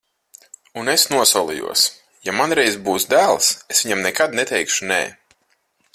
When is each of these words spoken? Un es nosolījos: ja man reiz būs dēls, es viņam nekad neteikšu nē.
Un 0.83 0.87
es 0.93 1.03
nosolījos: 1.15 1.83
ja 2.29 2.35
man 2.39 2.57
reiz 2.61 2.79
būs 2.89 3.07
dēls, 3.13 3.53
es 3.75 3.85
viņam 3.85 4.05
nekad 4.07 4.37
neteikšu 4.41 4.93
nē. 4.95 5.03